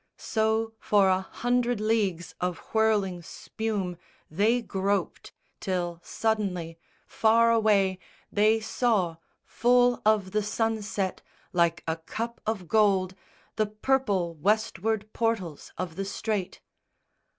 So 0.17 0.73
for 0.79 1.09
a 1.09 1.21
hundred 1.21 1.79
leagues 1.79 2.33
of 2.41 2.57
whirling 2.73 3.21
spume 3.21 3.97
They 4.31 4.63
groped, 4.63 5.31
till 5.59 5.99
suddenly, 6.03 6.79
far 7.05 7.51
away, 7.51 7.99
they 8.31 8.59
saw 8.61 9.17
Full 9.45 10.01
of 10.03 10.31
the 10.31 10.41
sunset, 10.41 11.21
like 11.53 11.83
a 11.87 11.97
cup 11.97 12.41
of 12.47 12.67
gold, 12.67 13.13
The 13.57 13.67
purple 13.67 14.33
Westward 14.33 15.07
portals 15.13 15.71
of 15.77 15.95
the 15.95 16.05
strait. 16.05 16.61